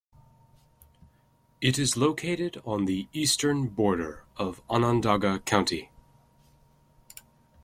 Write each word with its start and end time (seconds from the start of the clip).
It 1.61 1.77
is 1.77 1.95
located 1.95 2.59
on 2.65 2.85
the 2.85 3.07
eastern 3.13 3.67
border 3.67 4.23
of 4.35 4.63
Onondaga 4.67 5.37
County. 5.41 5.91